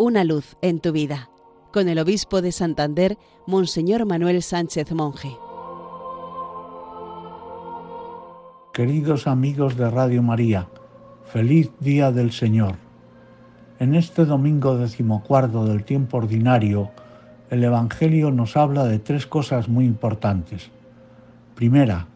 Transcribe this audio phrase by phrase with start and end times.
[0.00, 1.28] Una luz en tu vida,
[1.72, 3.18] con el obispo de Santander,
[3.48, 5.36] Monseñor Manuel Sánchez Monje.
[8.72, 10.68] Queridos amigos de Radio María,
[11.24, 12.76] feliz día del Señor.
[13.80, 16.90] En este domingo decimocuarto del tiempo ordinario,
[17.50, 20.70] el Evangelio nos habla de tres cosas muy importantes.
[21.56, 22.06] Primera,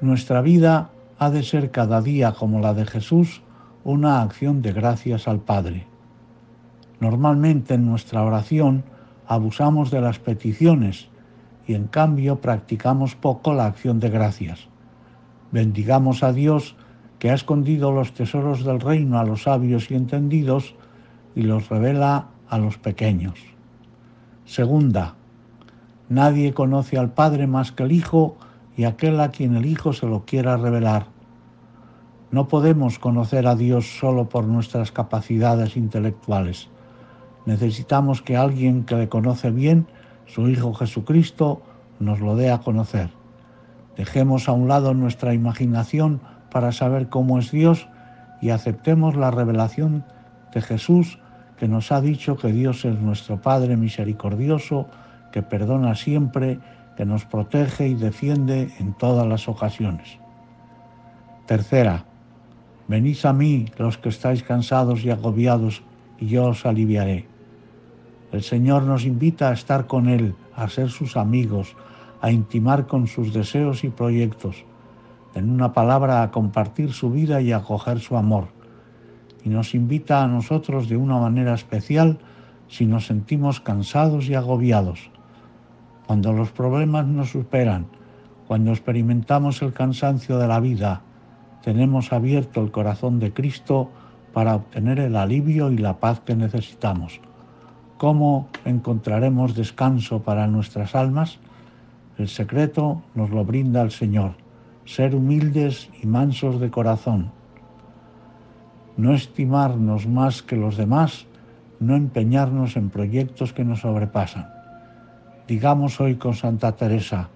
[0.00, 3.42] nuestra vida ha de ser cada día como la de Jesús,
[3.84, 5.86] una acción de gracias al Padre.
[7.04, 8.82] Normalmente en nuestra oración
[9.26, 11.10] abusamos de las peticiones
[11.66, 14.68] y en cambio practicamos poco la acción de gracias.
[15.52, 16.76] Bendigamos a Dios
[17.18, 20.76] que ha escondido los tesoros del reino a los sabios y entendidos
[21.34, 23.38] y los revela a los pequeños.
[24.46, 25.14] Segunda,
[26.08, 28.38] nadie conoce al Padre más que el Hijo
[28.78, 31.08] y aquel a quien el Hijo se lo quiera revelar.
[32.30, 36.70] No podemos conocer a Dios solo por nuestras capacidades intelectuales.
[37.46, 39.86] Necesitamos que alguien que le conoce bien,
[40.26, 41.62] su Hijo Jesucristo,
[42.00, 43.10] nos lo dé a conocer.
[43.96, 46.20] Dejemos a un lado nuestra imaginación
[46.50, 47.88] para saber cómo es Dios
[48.40, 50.04] y aceptemos la revelación
[50.52, 51.18] de Jesús
[51.56, 54.88] que nos ha dicho que Dios es nuestro Padre misericordioso,
[55.32, 56.58] que perdona siempre,
[56.96, 60.18] que nos protege y defiende en todas las ocasiones.
[61.46, 62.04] Tercera,
[62.88, 65.82] venid a mí los que estáis cansados y agobiados,
[66.18, 67.33] y yo os aliviaré.
[68.34, 71.76] El Señor nos invita a estar con Él, a ser sus amigos,
[72.20, 74.64] a intimar con sus deseos y proyectos,
[75.34, 78.48] en una palabra a compartir su vida y a acoger su amor
[79.44, 82.18] y nos invita a nosotros de una manera especial
[82.66, 85.10] si nos sentimos cansados y agobiados.
[86.06, 87.86] Cuando los problemas nos superan,
[88.48, 91.02] cuando experimentamos el cansancio de la vida,
[91.62, 93.90] tenemos abierto el corazón de Cristo
[94.32, 97.20] para obtener el alivio y la paz que necesitamos.
[97.98, 101.38] ¿Cómo encontraremos descanso para nuestras almas?
[102.18, 104.34] El secreto nos lo brinda el Señor,
[104.84, 107.32] ser humildes y mansos de corazón
[108.96, 111.26] no estimarnos más que los demás,
[111.80, 114.48] no empeñarnos en proyectos que nos sobrepasan.
[115.48, 117.28] Digamos hoy con Santa Teresa,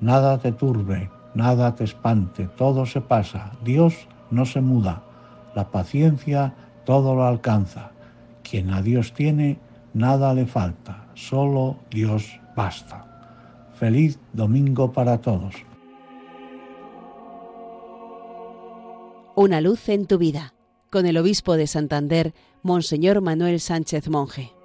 [0.00, 5.02] nada te turbe, nada te espante, todo se pasa, Dios no se muda,
[5.54, 7.90] la paciencia todo lo alcanza.
[8.42, 9.58] Quien a Dios tiene,
[9.94, 13.04] nada le falta, solo Dios basta.
[13.74, 15.54] Feliz domingo para todos.
[19.36, 20.54] Una luz en tu vida
[20.90, 24.57] con el obispo de Santander, Monseñor Manuel Sánchez Monje.